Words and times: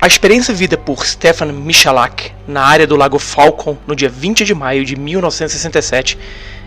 A 0.00 0.06
experiência 0.06 0.54
vivida 0.54 0.78
por 0.78 1.04
Stefan 1.04 1.52
Michalak 1.52 2.32
na 2.48 2.62
área 2.62 2.86
do 2.86 2.96
Lago 2.96 3.18
Falcon 3.18 3.76
no 3.86 3.94
dia 3.94 4.08
20 4.08 4.46
de 4.46 4.54
maio 4.54 4.82
de 4.82 4.96
1967 4.96 6.16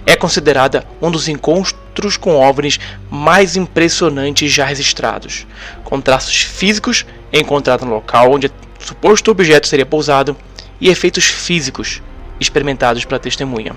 é 0.05 0.15
considerada 0.15 0.85
um 1.01 1.09
dos 1.09 1.27
encontros 1.27 2.15
com 2.15 2.35
OVNIs 2.35 2.79
mais 3.09 3.55
impressionantes 3.55 4.51
já 4.51 4.65
registrados, 4.65 5.47
com 5.83 5.99
traços 5.99 6.43
físicos 6.43 7.07
encontrados 7.31 7.87
no 7.87 7.95
local 7.95 8.31
onde 8.31 8.47
o 8.47 8.51
suposto 8.77 9.31
objeto 9.31 9.67
seria 9.67 9.85
pousado 9.85 10.37
e 10.79 10.89
efeitos 10.89 11.25
físicos 11.25 12.03
experimentados 12.39 13.03
pela 13.03 13.19
testemunha. 13.19 13.75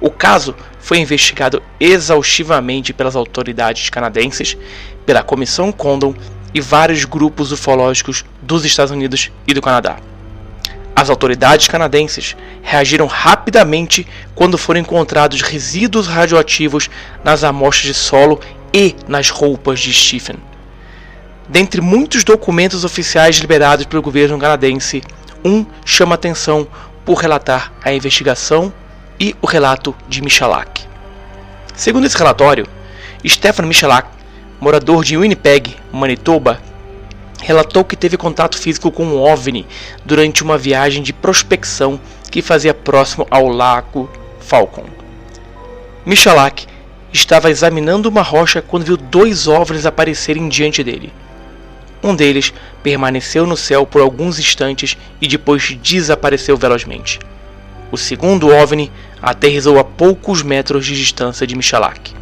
O 0.00 0.10
caso 0.10 0.54
foi 0.78 0.98
investigado 0.98 1.60
exaustivamente 1.80 2.92
pelas 2.92 3.16
autoridades 3.16 3.90
canadenses, 3.90 4.56
pela 5.04 5.24
Comissão 5.24 5.72
Condon 5.72 6.14
e 6.56 6.60
vários 6.60 7.04
grupos 7.04 7.52
ufológicos 7.52 8.24
dos 8.40 8.64
Estados 8.64 8.90
Unidos 8.90 9.30
e 9.46 9.52
do 9.52 9.60
Canadá. 9.60 9.98
As 10.96 11.10
autoridades 11.10 11.68
canadenses 11.68 12.34
reagiram 12.62 13.06
rapidamente 13.06 14.06
quando 14.34 14.56
foram 14.56 14.80
encontrados 14.80 15.42
resíduos 15.42 16.06
radioativos 16.06 16.88
nas 17.22 17.44
amostras 17.44 17.88
de 17.88 17.92
solo 17.92 18.40
e 18.72 18.96
nas 19.06 19.28
roupas 19.28 19.80
de 19.80 19.92
Stephen. 19.92 20.36
Dentre 21.46 21.82
muitos 21.82 22.24
documentos 22.24 22.84
oficiais 22.84 23.36
liberados 23.36 23.84
pelo 23.84 24.00
governo 24.00 24.38
canadense, 24.38 25.02
um 25.44 25.66
chama 25.84 26.14
atenção 26.14 26.66
por 27.04 27.18
relatar 27.18 27.70
a 27.84 27.92
investigação 27.92 28.72
e 29.20 29.36
o 29.42 29.46
relato 29.46 29.94
de 30.08 30.22
Michalak. 30.22 30.84
Segundo 31.74 32.06
esse 32.06 32.16
relatório, 32.16 32.66
Stefan 33.26 33.66
Michalak, 33.66 34.08
morador 34.58 35.04
de 35.04 35.18
Winnipeg, 35.18 35.76
Manitoba, 35.96 36.60
relatou 37.42 37.84
que 37.84 37.96
teve 37.96 38.16
contato 38.16 38.58
físico 38.58 38.90
com 38.90 39.04
um 39.04 39.18
OVNI 39.18 39.66
durante 40.04 40.42
uma 40.42 40.58
viagem 40.58 41.02
de 41.02 41.12
prospecção 41.12 42.00
que 42.30 42.42
fazia 42.42 42.74
próximo 42.74 43.26
ao 43.30 43.48
lago 43.48 44.10
Falcon. 44.40 44.84
Michalak 46.04 46.66
estava 47.12 47.50
examinando 47.50 48.08
uma 48.08 48.22
rocha 48.22 48.62
quando 48.62 48.84
viu 48.84 48.96
dois 48.96 49.48
OVNIs 49.48 49.86
aparecerem 49.86 50.48
diante 50.48 50.84
dele. 50.84 51.12
Um 52.02 52.14
deles 52.14 52.52
permaneceu 52.82 53.46
no 53.46 53.56
céu 53.56 53.86
por 53.86 54.00
alguns 54.00 54.38
instantes 54.38 54.96
e 55.20 55.26
depois 55.26 55.76
desapareceu 55.82 56.56
velozmente. 56.56 57.18
O 57.90 57.96
segundo 57.96 58.48
OVNI 58.48 58.92
aterrizou 59.22 59.78
a 59.78 59.84
poucos 59.84 60.42
metros 60.42 60.84
de 60.84 60.96
distância 60.96 61.46
de 61.46 61.56
Michalak. 61.56 62.12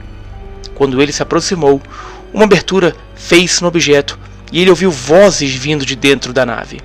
Quando 0.75 1.01
ele 1.01 1.13
se 1.13 1.23
aproximou, 1.23 1.81
uma 2.35 2.45
abertura 2.45 2.97
fez-se 3.15 3.63
no 3.63 3.69
objeto 3.69 4.19
e 4.51 4.61
ele 4.61 4.71
ouviu 4.71 4.91
vozes 4.91 5.55
vindo 5.55 5.87
de 5.87 5.95
dentro 5.95 6.33
da 6.33 6.45
nave. 6.45 6.81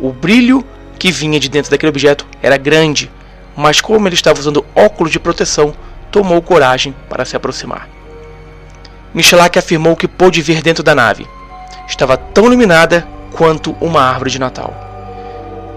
O 0.00 0.10
brilho 0.10 0.64
que 0.98 1.12
vinha 1.12 1.38
de 1.38 1.50
dentro 1.50 1.70
daquele 1.70 1.90
objeto 1.90 2.26
era 2.42 2.56
grande, 2.56 3.10
mas 3.54 3.82
como 3.82 4.08
ele 4.08 4.14
estava 4.14 4.40
usando 4.40 4.64
óculos 4.74 5.12
de 5.12 5.20
proteção, 5.20 5.74
tomou 6.10 6.40
coragem 6.40 6.94
para 7.08 7.26
se 7.26 7.36
aproximar. 7.36 7.86
Michelak 9.12 9.58
afirmou 9.58 9.94
que 9.94 10.08
pôde 10.08 10.40
ver 10.40 10.62
dentro 10.62 10.82
da 10.82 10.94
nave. 10.94 11.26
Estava 11.86 12.16
tão 12.16 12.46
iluminada 12.46 13.06
quanto 13.32 13.76
uma 13.80 14.00
árvore 14.00 14.30
de 14.30 14.38
Natal. 14.38 14.74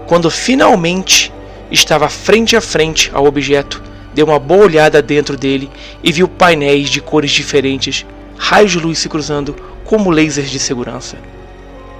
Quando 0.06 0.30
finalmente 0.30 1.32
estava 1.70 2.08
frente 2.08 2.56
a 2.56 2.60
frente 2.60 3.10
ao 3.12 3.26
objeto, 3.26 3.82
deu 4.14 4.26
uma 4.26 4.38
boa 4.38 4.64
olhada 4.64 5.00
dentro 5.02 5.36
dele 5.36 5.70
e 6.02 6.10
viu 6.10 6.26
painéis 6.26 6.88
de 6.88 7.00
cores 7.00 7.30
diferentes, 7.30 8.04
raios 8.40 8.72
de 8.72 8.78
luz 8.78 8.98
se 8.98 9.08
cruzando, 9.08 9.54
como 9.84 10.10
lasers 10.10 10.50
de 10.50 10.58
segurança. 10.58 11.18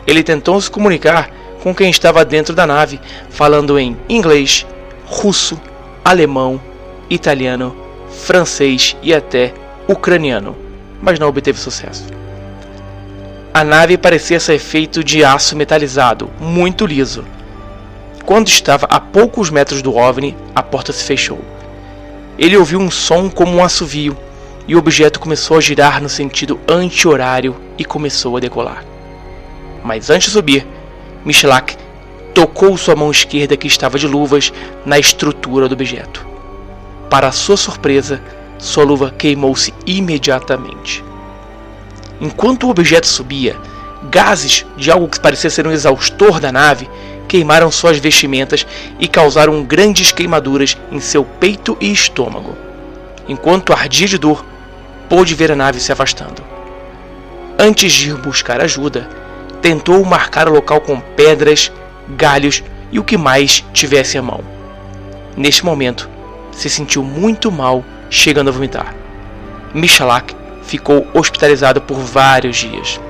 Ele 0.06 0.22
tentou 0.22 0.58
se 0.58 0.70
comunicar 0.70 1.30
com 1.62 1.74
quem 1.74 1.90
estava 1.90 2.24
dentro 2.24 2.54
da 2.54 2.66
nave, 2.66 2.98
falando 3.28 3.78
em 3.78 3.94
inglês, 4.08 4.66
russo, 5.04 5.60
alemão, 6.02 6.58
italiano, 7.10 7.76
francês 8.08 8.96
e 9.02 9.12
até 9.12 9.52
ucraniano, 9.86 10.56
mas 11.02 11.18
não 11.18 11.28
obteve 11.28 11.60
sucesso. 11.60 12.06
A 13.52 13.62
nave 13.62 13.98
parecia 13.98 14.40
ser 14.40 14.58
feita 14.58 15.04
de 15.04 15.22
aço 15.22 15.54
metalizado, 15.54 16.30
muito 16.40 16.86
liso. 16.86 17.24
Quando 18.24 18.48
estava 18.48 18.86
a 18.86 18.98
poucos 18.98 19.50
metros 19.50 19.82
do 19.82 19.94
OVNI, 19.94 20.36
a 20.54 20.62
porta 20.62 20.92
se 20.92 21.04
fechou. 21.04 21.40
Ele 22.38 22.56
ouviu 22.56 22.78
um 22.78 22.90
som 22.90 23.28
como 23.28 23.56
um 23.56 23.62
assovio 23.62 24.16
e 24.70 24.74
o 24.76 24.78
objeto 24.78 25.18
começou 25.18 25.56
a 25.56 25.60
girar 25.60 26.00
no 26.00 26.08
sentido 26.08 26.60
anti-horário 26.68 27.56
e 27.76 27.84
começou 27.84 28.36
a 28.36 28.40
decolar. 28.40 28.84
Mas 29.82 30.10
antes 30.10 30.28
de 30.28 30.34
subir, 30.34 30.64
Michelak 31.24 31.76
tocou 32.32 32.76
sua 32.78 32.94
mão 32.94 33.10
esquerda, 33.10 33.56
que 33.56 33.66
estava 33.66 33.98
de 33.98 34.06
luvas, 34.06 34.52
na 34.86 34.96
estrutura 34.96 35.68
do 35.68 35.72
objeto. 35.72 36.24
Para 37.10 37.32
sua 37.32 37.56
surpresa, 37.56 38.22
sua 38.58 38.84
luva 38.84 39.10
queimou-se 39.10 39.74
imediatamente. 39.84 41.02
Enquanto 42.20 42.68
o 42.68 42.70
objeto 42.70 43.08
subia, 43.08 43.56
gases 44.08 44.64
de 44.76 44.88
algo 44.88 45.08
que 45.08 45.18
parecia 45.18 45.50
ser 45.50 45.66
um 45.66 45.72
exaustor 45.72 46.38
da 46.38 46.52
nave 46.52 46.88
queimaram 47.26 47.72
suas 47.72 47.98
vestimentas 47.98 48.64
e 49.00 49.08
causaram 49.08 49.64
grandes 49.64 50.12
queimaduras 50.12 50.78
em 50.92 51.00
seu 51.00 51.24
peito 51.24 51.76
e 51.80 51.90
estômago. 51.90 52.56
Enquanto 53.28 53.72
ardia 53.72 54.06
de 54.06 54.16
dor, 54.16 54.44
pôde 55.10 55.34
ver 55.34 55.50
a 55.50 55.56
nave 55.56 55.80
se 55.80 55.90
afastando. 55.90 56.40
Antes 57.58 57.92
de 57.92 58.10
ir 58.10 58.16
buscar 58.16 58.60
ajuda, 58.60 59.08
tentou 59.60 60.02
marcar 60.04 60.48
o 60.48 60.52
local 60.52 60.80
com 60.80 61.00
pedras, 61.00 61.70
galhos 62.10 62.62
e 62.92 62.98
o 63.00 63.04
que 63.04 63.16
mais 63.16 63.64
tivesse 63.72 64.16
à 64.16 64.22
mão. 64.22 64.40
Neste 65.36 65.64
momento, 65.64 66.08
se 66.52 66.70
sentiu 66.70 67.02
muito 67.02 67.50
mal, 67.50 67.84
chegando 68.08 68.50
a 68.50 68.52
vomitar. 68.52 68.94
Michalak 69.74 70.34
ficou 70.62 71.06
hospitalizado 71.12 71.80
por 71.80 71.98
vários 71.98 72.56
dias. 72.56 73.00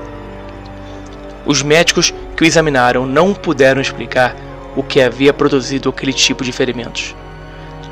Os 1.45 1.61
médicos 1.61 2.11
que 2.35 2.43
o 2.43 2.47
examinaram 2.47 3.05
não 3.05 3.31
puderam 3.31 3.79
explicar 3.79 4.35
o 4.75 4.81
que 4.81 4.99
havia 4.99 5.33
produzido 5.33 5.89
aquele 5.89 6.13
tipo 6.13 6.43
de 6.43 6.51
ferimentos. 6.51 7.15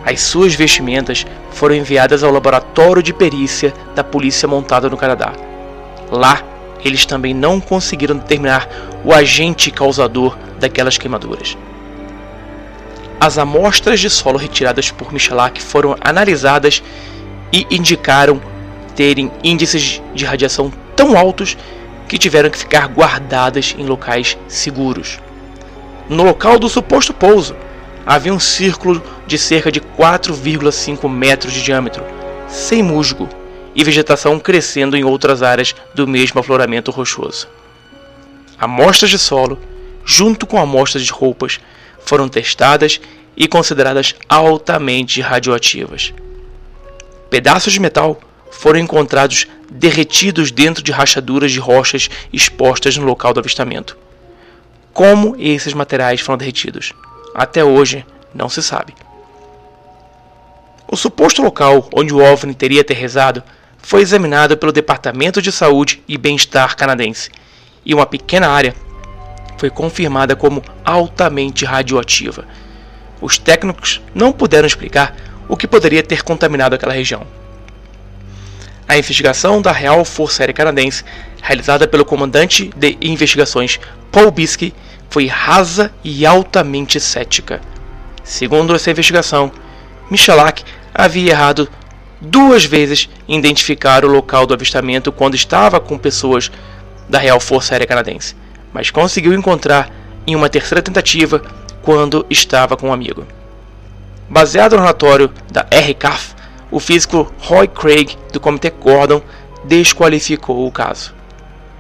As 0.05 0.21
suas 0.21 0.55
vestimentas 0.55 1.25
foram 1.51 1.75
enviadas 1.75 2.23
ao 2.23 2.31
laboratório 2.31 3.03
de 3.03 3.13
perícia 3.13 3.73
da 3.93 4.03
polícia 4.03 4.47
montada 4.47 4.89
no 4.89 4.97
Canadá. 4.97 5.33
Lá, 6.09 6.41
eles 6.83 7.05
também 7.05 7.33
não 7.33 7.59
conseguiram 7.59 8.15
determinar 8.15 8.67
o 9.03 9.13
agente 9.13 9.69
causador 9.71 10.37
daquelas 10.59 10.97
queimaduras. 10.97 11.57
As 13.19 13.37
amostras 13.37 13.99
de 13.99 14.09
solo 14.09 14.37
retiradas 14.37 14.91
por 14.91 15.11
Michalak 15.11 15.61
foram 15.61 15.95
analisadas 15.99 16.81
e 17.51 17.67
indicaram 17.69 18.41
terem 18.95 19.31
índices 19.43 20.01
de 20.13 20.23
radiação 20.23 20.71
tão 20.95 21.17
altos 21.17 21.57
que 22.07 22.17
tiveram 22.17 22.49
que 22.49 22.57
ficar 22.57 22.87
guardadas 22.87 23.75
em 23.77 23.85
locais 23.85 24.37
seguros. 24.47 25.19
No 26.07 26.23
local 26.23 26.57
do 26.57 26.69
suposto 26.69 27.13
pouso, 27.13 27.55
havia 28.05 28.33
um 28.33 28.39
círculo 28.39 29.01
de 29.27 29.37
cerca 29.37 29.71
de 29.71 29.81
4,5 29.81 31.09
metros 31.09 31.53
de 31.53 31.61
diâmetro, 31.61 32.03
sem 32.47 32.81
musgo, 32.81 33.29
e 33.75 33.83
vegetação 33.83 34.39
crescendo 34.39 34.97
em 34.97 35.03
outras 35.03 35.41
áreas 35.41 35.75
do 35.93 36.07
mesmo 36.07 36.39
afloramento 36.39 36.91
rochoso. 36.91 37.47
Amostras 38.57 39.09
de 39.09 39.17
solo, 39.17 39.57
junto 40.03 40.45
com 40.45 40.59
amostras 40.59 41.05
de 41.05 41.11
roupas, 41.11 41.59
foram 41.99 42.27
testadas 42.27 42.99
e 43.37 43.47
consideradas 43.47 44.15
altamente 44.27 45.21
radioativas. 45.21 46.13
Pedaços 47.29 47.71
de 47.71 47.79
metal 47.79 48.19
foram 48.51 48.79
encontrados 48.79 49.47
derretidos 49.71 50.51
dentro 50.51 50.83
de 50.83 50.91
rachaduras 50.91 51.51
de 51.51 51.59
rochas 51.59 52.09
expostas 52.33 52.97
no 52.97 53.05
local 53.05 53.33
do 53.33 53.39
avistamento. 53.39 53.97
Como 54.91 55.35
esses 55.39 55.73
materiais 55.73 56.19
foram 56.19 56.37
derretidos? 56.37 56.91
Até 57.39 57.63
hoje 57.63 58.05
não 58.35 58.49
se 58.49 58.61
sabe. 58.61 58.93
O 60.85 60.97
suposto 60.97 61.41
local 61.41 61.87
onde 61.95 62.13
o 62.13 62.17
OVNI 62.21 62.53
teria 62.53 62.81
aterrissado 62.81 63.41
foi 63.77 64.01
examinado 64.01 64.57
pelo 64.57 64.73
Departamento 64.73 65.41
de 65.41 65.49
Saúde 65.49 66.03
e 66.05 66.17
Bem-Estar 66.17 66.75
canadense, 66.75 67.29
e 67.85 67.93
uma 67.93 68.05
pequena 68.05 68.49
área 68.49 68.75
foi 69.57 69.69
confirmada 69.69 70.35
como 70.35 70.61
altamente 70.83 71.63
radioativa. 71.63 72.43
Os 73.21 73.37
técnicos 73.37 74.01
não 74.13 74.33
puderam 74.33 74.67
explicar 74.67 75.15
o 75.47 75.55
que 75.55 75.65
poderia 75.65 76.03
ter 76.03 76.23
contaminado 76.23 76.75
aquela 76.75 76.91
região. 76.91 77.25
A 78.85 78.97
investigação 78.97 79.61
da 79.61 79.71
Real 79.71 80.03
Força 80.03 80.43
Aérea 80.43 80.53
Canadense, 80.53 81.05
realizada 81.41 81.87
pelo 81.87 82.03
comandante 82.03 82.69
de 82.75 82.97
investigações 82.99 83.79
Paul 84.11 84.29
Bisky, 84.29 84.73
foi 85.09 85.27
rasa 85.27 85.91
e 86.03 86.25
altamente 86.25 86.99
cética. 86.99 87.61
Segundo 88.23 88.75
essa 88.75 88.91
investigação, 88.91 89.51
Michalak 90.09 90.63
havia 90.93 91.31
errado 91.31 91.69
duas 92.21 92.65
vezes 92.65 93.09
em 93.27 93.37
identificar 93.37 94.03
o 94.03 94.09
local 94.09 94.45
do 94.45 94.53
avistamento 94.53 95.11
quando 95.11 95.35
estava 95.35 95.79
com 95.79 95.97
pessoas 95.97 96.51
da 97.07 97.17
Real 97.17 97.39
Força 97.39 97.73
Aérea 97.73 97.87
Canadense, 97.87 98.35
mas 98.73 98.91
conseguiu 98.91 99.33
encontrar 99.33 99.89
em 100.27 100.35
uma 100.35 100.49
terceira 100.49 100.81
tentativa 100.81 101.41
quando 101.81 102.25
estava 102.29 102.77
com 102.77 102.89
um 102.89 102.93
amigo. 102.93 103.25
Baseado 104.29 104.73
no 104.73 104.81
relatório 104.81 105.31
da 105.51 105.61
RCAF, 105.61 106.35
o 106.69 106.79
físico 106.79 107.33
Roy 107.39 107.67
Craig 107.67 108.15
do 108.31 108.39
Comitê 108.39 108.69
Gordon 108.69 109.23
desqualificou 109.63 110.67
o 110.67 110.71
caso. 110.71 111.15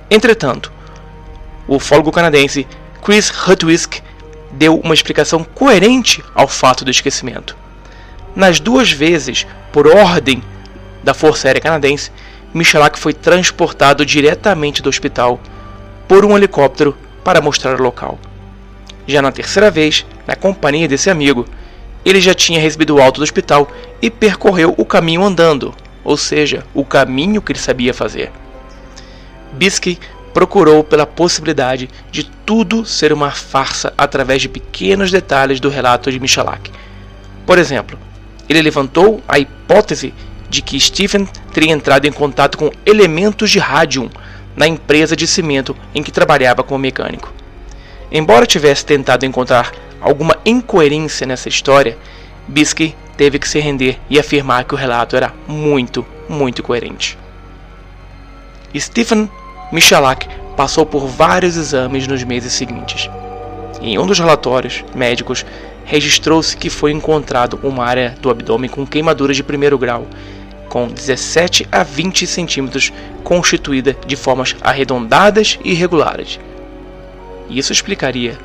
Entretanto, 0.09 0.71
o 1.67 1.75
ufólogo 1.75 2.11
canadense 2.11 2.67
Chris 3.03 3.29
Hutwisk 3.29 4.01
deu 4.51 4.79
uma 4.79 4.93
explicação 4.93 5.43
coerente 5.43 6.23
ao 6.33 6.47
fato 6.47 6.83
do 6.83 6.91
esquecimento. 6.91 7.55
Nas 8.35 8.59
duas 8.59 8.91
vezes, 8.91 9.45
por 9.71 9.87
ordem 9.87 10.43
da 11.03 11.13
Força 11.13 11.47
Aérea 11.47 11.61
Canadense, 11.61 12.11
Michalak 12.53 12.97
foi 12.97 13.13
transportado 13.13 14.05
diretamente 14.05 14.81
do 14.81 14.89
hospital 14.89 15.39
por 16.07 16.25
um 16.25 16.35
helicóptero 16.35 16.97
para 17.23 17.41
mostrar 17.41 17.79
o 17.79 17.83
local. 17.83 18.19
Já 19.07 19.21
na 19.21 19.31
terceira 19.31 19.71
vez, 19.71 20.05
na 20.27 20.35
companhia 20.35 20.87
desse 20.87 21.09
amigo, 21.09 21.45
ele 22.03 22.21
já 22.21 22.33
tinha 22.33 22.59
recebido 22.59 22.95
o 22.95 23.01
alto 23.01 23.17
do 23.17 23.23
hospital 23.23 23.71
e 24.01 24.09
percorreu 24.09 24.73
o 24.77 24.85
caminho 24.85 25.23
andando, 25.23 25.73
ou 26.03 26.17
seja, 26.17 26.65
o 26.73 26.83
caminho 26.83 27.41
que 27.41 27.51
ele 27.51 27.59
sabia 27.59 27.93
fazer. 27.93 28.31
Bisky 29.53 29.99
procurou 30.39 30.85
pela 30.85 31.05
possibilidade 31.05 31.89
de 32.09 32.23
tudo 32.23 32.85
ser 32.85 33.11
uma 33.11 33.29
farsa 33.29 33.93
através 33.97 34.41
de 34.41 34.47
pequenos 34.47 35.11
detalhes 35.11 35.59
do 35.59 35.67
relato 35.67 36.09
de 36.09 36.17
Michalak. 36.17 36.71
Por 37.45 37.57
exemplo, 37.57 37.99
ele 38.47 38.61
levantou 38.61 39.21
a 39.27 39.37
hipótese 39.37 40.13
de 40.49 40.61
que 40.61 40.79
Stephen 40.79 41.27
teria 41.53 41.73
entrado 41.73 42.05
em 42.05 42.11
contato 42.13 42.57
com 42.57 42.71
elementos 42.85 43.51
de 43.51 43.59
rádio 43.59 44.09
na 44.55 44.65
empresa 44.65 45.13
de 45.13 45.27
cimento 45.27 45.75
em 45.93 46.01
que 46.01 46.09
trabalhava 46.09 46.63
como 46.63 46.79
mecânico. 46.79 47.33
Embora 48.09 48.45
tivesse 48.45 48.85
tentado 48.85 49.25
encontrar 49.25 49.73
alguma 49.99 50.37
incoerência 50.45 51.27
nessa 51.27 51.49
história, 51.49 51.97
Bisky 52.47 52.95
teve 53.17 53.39
que 53.39 53.49
se 53.49 53.59
render 53.59 53.99
e 54.09 54.17
afirmar 54.17 54.63
que 54.63 54.73
o 54.73 54.77
relato 54.77 55.17
era 55.17 55.33
muito, 55.45 56.05
muito 56.29 56.63
coerente. 56.63 57.17
Stephen 58.77 59.29
Michalak 59.71 60.27
passou 60.57 60.85
por 60.85 61.05
vários 61.05 61.55
exames 61.55 62.07
nos 62.07 62.23
meses 62.23 62.53
seguintes. 62.53 63.09
Em 63.81 63.99
um 63.99 64.05
dos 64.05 64.19
relatórios 64.19 64.83
médicos, 64.95 65.45
registrou-se 65.85 66.57
que 66.57 66.69
foi 66.69 66.91
encontrado 66.91 67.59
uma 67.63 67.85
área 67.85 68.15
do 68.19 68.29
abdômen 68.29 68.69
com 68.69 68.85
queimaduras 68.85 69.35
de 69.35 69.43
primeiro 69.43 69.77
grau, 69.77 70.07
com 70.67 70.87
17 70.87 71.67
a 71.71 71.83
20 71.83 72.25
centímetros, 72.25 72.91
constituída 73.23 73.95
de 74.05 74.15
formas 74.15 74.55
arredondadas 74.61 75.59
e 75.63 75.71
irregulares. 75.71 76.39
Isso 77.49 77.71
explicaria 77.71 78.37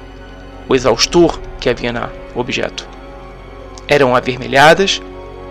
o 0.69 0.75
exaustor 0.75 1.41
que 1.59 1.69
havia 1.69 1.93
no 1.93 2.09
objeto. 2.35 2.87
Eram 3.89 4.15
avermelhadas, 4.15 5.03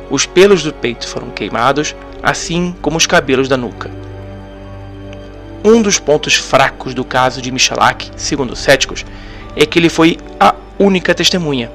os 0.09 0.25
pelos 0.25 0.63
do 0.63 0.73
peito 0.73 1.07
foram 1.07 1.29
queimados, 1.29 1.95
assim 2.21 2.75
como 2.81 2.97
os 2.97 3.05
cabelos 3.05 3.47
da 3.47 3.57
nuca. 3.57 3.91
Um 5.63 5.81
dos 5.81 5.97
pontos 5.97 6.35
fracos 6.35 6.93
do 6.93 7.05
caso 7.05 7.41
de 7.41 7.51
Michalak, 7.51 8.11
segundo 8.17 8.51
os 8.51 8.59
céticos, 8.59 9.05
é 9.55 9.65
que 9.65 9.79
ele 9.79 9.89
foi 9.89 10.17
a 10.37 10.53
única 10.77 11.15
testemunha. 11.15 11.71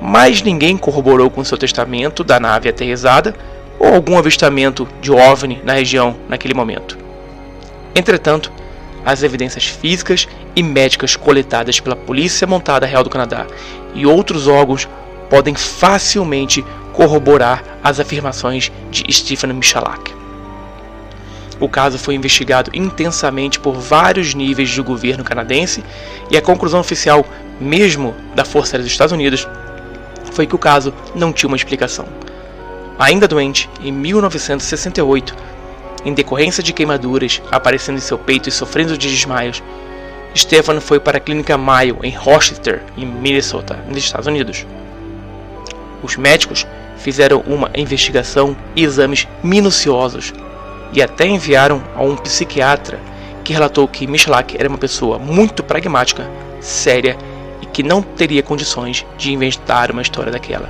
Mas 0.00 0.42
ninguém 0.42 0.76
corroborou 0.76 1.28
com 1.28 1.42
seu 1.42 1.58
testamento 1.58 2.22
da 2.22 2.38
nave 2.38 2.68
aterrizada 2.68 3.34
ou 3.80 3.94
algum 3.94 4.16
avistamento 4.16 4.86
de 5.00 5.10
OVNI 5.10 5.60
na 5.64 5.72
região 5.72 6.16
naquele 6.28 6.54
momento. 6.54 6.96
Entretanto, 7.94 8.52
as 9.04 9.22
evidências 9.22 9.64
físicas 9.64 10.28
e 10.54 10.62
médicas 10.62 11.16
coletadas 11.16 11.80
pela 11.80 11.96
Polícia 11.96 12.46
Montada 12.46 12.86
Real 12.86 13.02
do 13.02 13.10
Canadá 13.10 13.46
e 13.94 14.06
outros 14.06 14.46
órgãos 14.46 14.88
podem 15.28 15.54
facilmente 15.54 16.64
corroborar 16.92 17.64
as 17.82 17.98
afirmações 17.98 18.70
de 18.90 19.10
Stephen 19.12 19.52
Michalak. 19.54 20.19
O 21.60 21.68
caso 21.68 21.98
foi 21.98 22.14
investigado 22.14 22.70
intensamente 22.72 23.60
por 23.60 23.74
vários 23.74 24.34
níveis 24.34 24.74
do 24.74 24.82
governo 24.82 25.22
canadense 25.22 25.84
e 26.30 26.36
a 26.36 26.42
conclusão 26.42 26.80
oficial, 26.80 27.24
mesmo 27.60 28.16
da 28.34 28.46
Força 28.46 28.74
Aérea 28.74 28.84
dos 28.84 28.92
Estados 28.92 29.12
Unidos, 29.12 29.46
foi 30.32 30.46
que 30.46 30.54
o 30.54 30.58
caso 30.58 30.94
não 31.14 31.34
tinha 31.34 31.48
uma 31.48 31.56
explicação. 31.56 32.06
Ainda 32.98 33.28
doente, 33.28 33.68
em 33.82 33.92
1968, 33.92 35.36
em 36.04 36.14
decorrência 36.14 36.62
de 36.62 36.72
queimaduras 36.72 37.42
aparecendo 37.50 37.98
em 37.98 38.00
seu 38.00 38.16
peito 38.16 38.48
e 38.48 38.52
sofrendo 38.52 38.96
de 38.96 39.10
desmaios, 39.10 39.62
Stefan 40.34 40.80
foi 40.80 40.98
para 40.98 41.18
a 41.18 41.20
clínica 41.20 41.58
Mayo 41.58 41.98
em 42.02 42.14
Rochester, 42.14 42.82
em 42.96 43.04
Minnesota, 43.04 43.78
nos 43.86 43.98
Estados 43.98 44.26
Unidos. 44.26 44.66
Os 46.02 46.16
médicos 46.16 46.66
fizeram 46.96 47.40
uma 47.46 47.70
investigação 47.74 48.56
e 48.74 48.82
exames 48.82 49.28
minuciosos 49.42 50.32
e 50.92 51.02
até 51.02 51.26
enviaram 51.26 51.82
a 51.94 52.02
um 52.02 52.16
psiquiatra 52.16 53.00
que 53.44 53.52
relatou 53.52 53.86
que 53.88 54.06
Michalak 54.06 54.56
era 54.58 54.68
uma 54.68 54.78
pessoa 54.78 55.18
muito 55.18 55.62
pragmática, 55.62 56.28
séria 56.60 57.16
e 57.62 57.66
que 57.66 57.82
não 57.82 58.02
teria 58.02 58.42
condições 58.42 59.06
de 59.16 59.32
inventar 59.32 59.90
uma 59.90 60.02
história 60.02 60.32
daquela. 60.32 60.68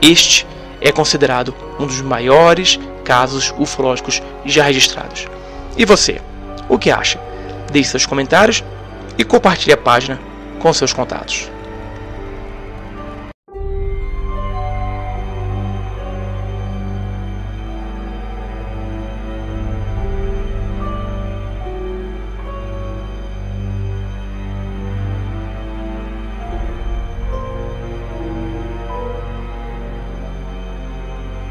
Este 0.00 0.46
é 0.80 0.90
considerado 0.90 1.54
um 1.78 1.86
dos 1.86 2.00
maiores 2.00 2.78
casos 3.04 3.54
ufológicos 3.58 4.22
já 4.44 4.64
registrados. 4.64 5.28
E 5.76 5.84
você, 5.84 6.20
o 6.68 6.78
que 6.78 6.90
acha? 6.90 7.20
Deixe 7.70 7.90
seus 7.90 8.06
comentários 8.06 8.64
e 9.16 9.24
compartilhe 9.24 9.72
a 9.72 9.76
página 9.76 10.18
com 10.58 10.72
seus 10.72 10.92
contatos. 10.92 11.51